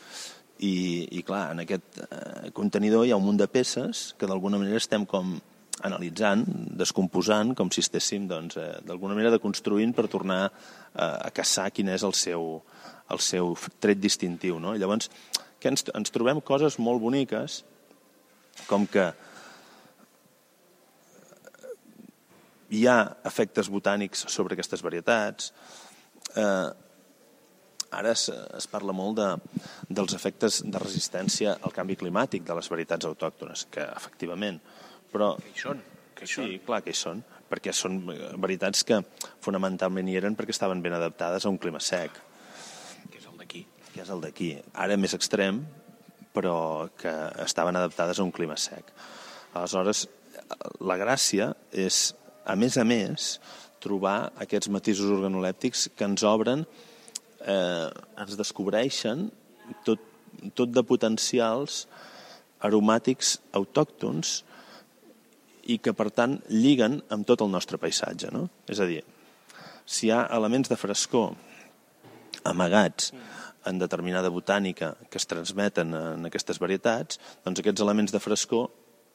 [0.58, 4.58] i, i clar, en aquest eh, contenidor hi ha un munt de peces que d'alguna
[4.58, 5.36] manera estem com
[5.86, 6.42] analitzant,
[6.80, 10.50] descomposant, com si estéssim doncs, eh, d'alguna manera deconstruint per tornar eh,
[11.04, 12.56] a caçar quin és el seu,
[13.14, 14.58] el seu tret distintiu.
[14.62, 14.74] No?
[14.74, 15.12] Llavors,
[15.62, 17.62] que ens, ens trobem coses molt boniques,
[18.66, 19.12] com que
[22.70, 25.52] hi ha efectes botànics sobre aquestes varietats,
[26.36, 26.68] eh,
[27.90, 29.28] ara es, es parla molt de,
[29.88, 34.60] dels efectes de resistència al canvi climàtic de les varietats autòctones, que efectivament,
[35.12, 35.34] però...
[35.40, 35.80] Que hi són.
[36.18, 36.54] Que hi Sí, són.
[36.66, 38.00] clar que hi són, perquè són
[38.42, 38.98] varietats que
[39.40, 42.12] fonamentalment hi eren perquè estaven ben adaptades a un clima sec,
[43.08, 43.64] Que és el d'aquí.
[43.94, 44.50] que és el d'aquí.
[44.74, 45.62] Ara més extrem,
[46.34, 47.08] però que
[47.46, 48.92] estaven adaptades a un clima sec.
[49.54, 50.08] Aleshores,
[50.84, 52.14] la gràcia és,
[52.48, 53.34] a més a més,
[53.84, 56.64] trobar aquests matisos organolèptics que ens obren,
[57.44, 59.28] eh, ens descobreixen
[59.86, 60.02] tot,
[60.58, 61.84] tot de potencials
[62.64, 64.40] aromàtics autòctons
[65.68, 68.32] i que, per tant, lliguen amb tot el nostre paisatge.
[68.34, 68.48] No?
[68.66, 69.02] És a dir,
[69.84, 71.34] si hi ha elements de frescor
[72.48, 73.12] amagats
[73.68, 78.70] en determinada botànica que es transmeten en aquestes varietats, doncs aquests elements de frescor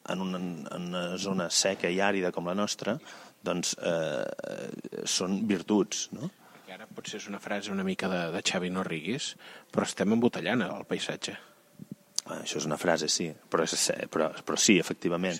[0.10, 2.98] en una, en una zona seca i àrida com la nostra,
[3.44, 6.32] doncs eh, són virtuts, no?
[6.74, 9.36] Ara potser és una frase una mica de, de Xavi Norriguis,
[9.72, 11.36] però estem embotellant el paisatge.
[12.26, 15.38] Ah, Això és una frase, sí, però, és, però, però sí, efectivament.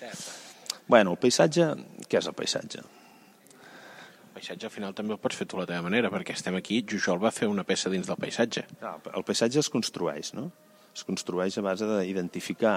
[0.86, 1.66] Bueno, el paisatge,
[2.06, 2.84] què és el paisatge?
[2.84, 6.84] El paisatge al final també el pots fer tu la teva manera, perquè estem aquí,
[6.86, 8.66] Jujol va fer una peça dins del paisatge.
[8.78, 10.52] Clar, el paisatge es construeix, no?
[10.94, 12.76] Es construeix a base d'identificar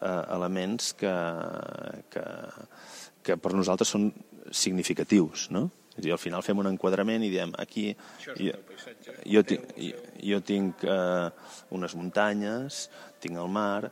[0.00, 1.14] eh, elements que,
[2.12, 2.24] que,
[3.26, 4.10] que per nosaltres són
[4.50, 5.68] significatius, no?
[5.96, 7.90] És dir, al final fem un enquadrament i diem aquí
[8.22, 8.52] jo,
[9.26, 11.26] jo, tinc, jo, jo tinc eh,
[11.76, 12.84] unes muntanyes,
[13.20, 13.90] tinc el mar,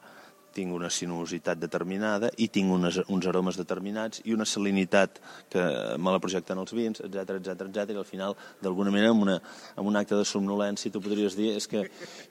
[0.59, 5.21] tinc una sinuositat determinada i tinc unes, uns aromes determinats i una salinitat
[5.53, 5.65] que
[5.99, 9.39] me la projecten els vins, etc etc etc i al final, d'alguna manera, amb, una,
[9.77, 11.85] amb un acte de somnolència, tu podries dir és que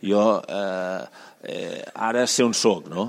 [0.03, 1.07] jo eh,
[1.53, 3.07] eh, ara sé on soc, no?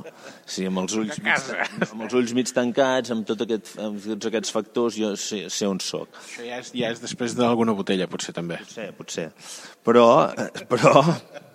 [0.48, 1.50] Sí, amb els ulls, mig,
[1.88, 5.68] amb els ulls mig tancats, amb, tot aquest, amb tots aquests factors, jo sé, sé
[5.68, 6.12] on soc.
[6.22, 8.60] Això ja és, ja és després d'alguna botella, potser també.
[8.62, 9.28] Potser, potser.
[9.86, 11.04] Però, eh, però,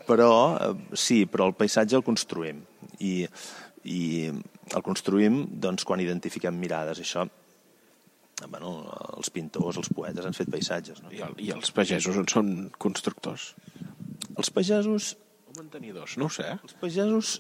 [0.09, 2.61] però, eh, sí, però el paisatge el construïm.
[3.03, 3.13] I,
[3.89, 7.01] i el construïm doncs, quan identifiquem mirades.
[7.03, 7.25] Això,
[8.47, 8.71] bueno,
[9.17, 11.03] els pintors, els poetes han fet paisatges.
[11.03, 11.11] No?
[11.13, 13.51] I, el, I els pagesos en són constructors.
[14.37, 15.13] Els pagesos,
[15.53, 16.47] O mantenidors, no ho sé.
[16.65, 17.35] els pagesos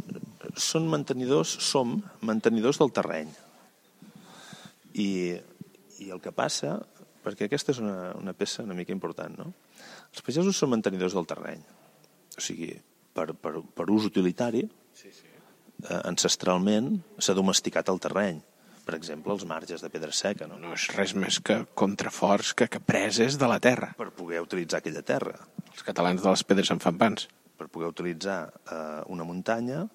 [0.61, 3.31] són mantenidors, som mantenidors del terreny.
[4.93, 5.07] I,
[6.03, 6.75] i el que passa,
[7.25, 9.49] perquè aquesta és una, una peça una mica important, no?
[10.13, 11.63] Els pagesos són mantenidors del terreny.
[12.37, 12.69] O sigui,
[13.17, 14.61] per, per, per ús utilitari,
[14.93, 15.32] sí, sí.
[15.83, 18.41] Eh, ancestralment s'ha domesticat el terreny.
[18.83, 20.57] Per exemple, els marges de pedra seca, no?
[20.59, 23.93] No és res més que contraforts que, que preses de la terra.
[23.97, 25.37] per poder utilitzar aquella terra,
[25.73, 27.27] Els catalans de les pedres en fan pans.
[27.57, 29.87] per poder utilitzar eh, una muntanya,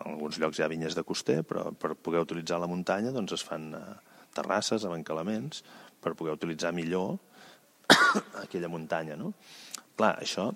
[0.00, 3.32] en alguns llocs hi ha vinyes de coster, però per poder utilitzar la muntanya doncs
[3.32, 3.82] es fan eh,
[4.34, 5.62] terrasses, abancalaments,
[6.00, 7.18] per poder utilitzar millor
[8.44, 9.16] aquella muntanya.
[9.16, 9.34] No?
[9.96, 10.50] Clar, això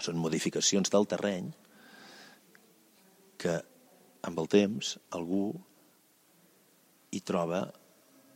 [0.00, 1.52] són modificacions del terreny
[3.38, 3.60] que
[4.22, 5.46] amb el temps algú
[7.12, 7.66] hi troba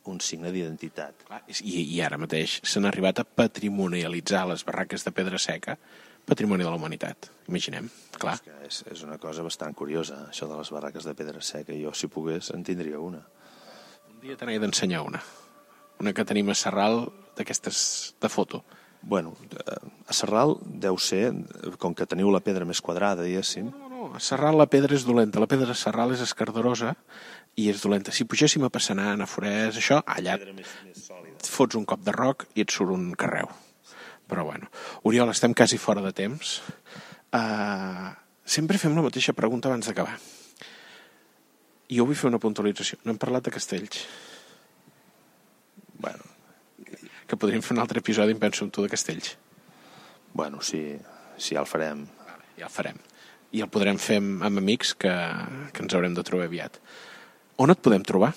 [0.07, 1.25] un signe d'identitat.
[1.62, 5.77] I, I ara mateix s'han arribat a patrimonialitzar les barraques de pedra seca
[6.27, 7.89] patrimoni de la humanitat, imaginem.
[8.18, 11.41] Clar, És, que és, és una cosa bastant curiosa, això de les barraques de pedra
[11.41, 11.74] seca.
[11.78, 13.22] Jo, si pogués, en tindria una.
[14.11, 15.22] un dia te n'he d'ensenyar una.
[16.03, 17.07] Una que tenim a Serral
[17.39, 18.64] d'aquestes de foto.
[19.03, 19.78] Bueno, eh,
[20.09, 21.30] a Serral deu ser,
[21.78, 23.70] com que teniu la pedra més quadrada, diguéssim,
[24.23, 25.41] Serral la pedra és dolenta.
[25.43, 26.95] La pedra Serral és escardarosa
[27.57, 28.12] i és dolenta.
[28.12, 30.39] Si pugéssim a Passanant, a Forès, això, allà
[31.47, 33.49] fots un cop de roc i et surt un carreu.
[34.27, 34.71] Però bueno.
[35.07, 36.61] Oriol, estem quasi fora de temps.
[37.33, 38.11] Uh,
[38.45, 40.17] sempre fem la mateixa pregunta abans d'acabar.
[41.93, 42.99] Jo vull fer una puntualització.
[43.05, 44.03] No hem parlat de castells.
[45.97, 46.25] Bueno,
[47.27, 49.37] Que podríem fer un altre episodi, em penso, amb tu de castells.
[50.33, 50.97] bueno sí,
[51.37, 52.07] sí, ja el farem.
[52.59, 52.99] Ja el farem.
[53.55, 55.12] I el podrem fer amb, amb amics que,
[55.72, 56.80] que ens haurem de trobar aviat.
[57.62, 58.32] On et podem trobar?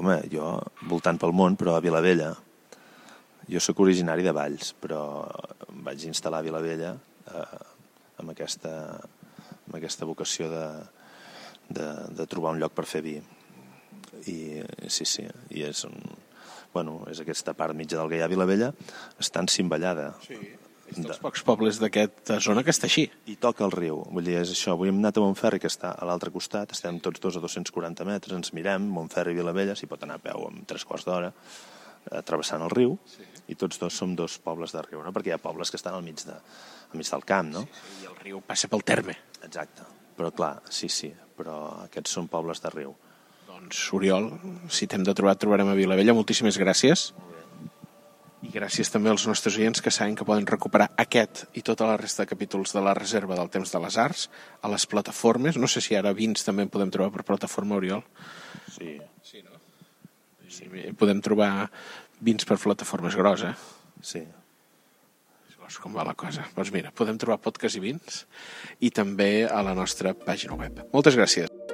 [0.00, 0.54] Home, jo
[0.88, 2.32] voltant pel món, però a Vilavella.
[3.50, 5.02] Jo sóc originari de Valls, però
[5.68, 7.60] em vaig instal·lar a Vilavella eh,
[8.22, 8.72] amb, aquesta,
[9.66, 10.64] amb aquesta vocació de,
[11.68, 13.18] de, de trobar un lloc per fer vi.
[14.30, 14.38] I
[14.88, 15.94] sí, sí, i és, un,
[16.74, 18.72] bueno, és aquesta part mitja del Gaià Vilavella,
[19.20, 20.12] està encimballada.
[20.26, 20.38] Sí.
[20.90, 23.04] És dels pocs pobles d'aquesta zona que està així.
[23.30, 24.74] I toca el riu, vull dir, és això.
[24.74, 28.06] Avui hem anat a Montferri, que està a l'altre costat, estem tots dos a 240
[28.08, 31.30] metres, ens mirem, Montferri i Vilavella, s'hi pot anar a peu en tres quarts d'hora,
[32.10, 33.28] eh, travessant el riu, sí.
[33.54, 35.14] i tots dos som dos pobles de riu, no?
[35.14, 37.66] perquè hi ha pobles que estan al mig, de, al mig del camp, no?
[38.02, 39.16] I el riu passa pel terme.
[39.46, 39.86] Exacte.
[40.18, 42.96] Però clar, sí, sí, però aquests són pobles de riu.
[43.48, 44.26] Doncs, Oriol,
[44.72, 46.16] si t'hem de trobar, trobarem a Vilavella.
[46.16, 47.10] Moltíssimes gràcies.
[48.40, 51.98] I gràcies també als nostres oients que saben que poden recuperar aquest i tota la
[52.00, 54.26] resta de capítols de la reserva del temps de les arts
[54.62, 55.58] a les plataformes.
[55.60, 58.02] No sé si ara vins també en podem trobar per plataforma, Oriol.
[58.72, 58.96] Sí.
[59.22, 59.60] Sí, no?
[60.48, 60.66] Sí,
[60.98, 61.68] podem trobar
[62.20, 63.54] vins per plataformes gros, eh?
[64.02, 64.24] Sí.
[65.70, 66.48] Veus com va la cosa.
[66.56, 68.24] Doncs mira, podem trobar podcast i vins
[68.82, 70.82] i també a la nostra pàgina web.
[70.90, 71.69] Moltes gràcies.